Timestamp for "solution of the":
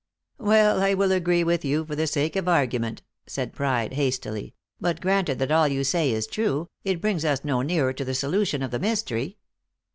8.15-8.79